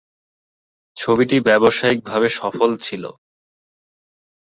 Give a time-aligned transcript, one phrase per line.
[0.97, 3.03] ছবিটি ব্যবসায়িক ভাবে সফল ছিল।